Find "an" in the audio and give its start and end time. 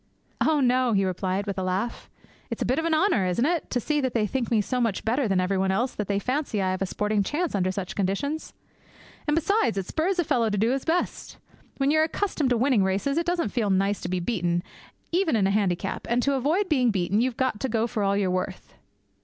2.85-2.93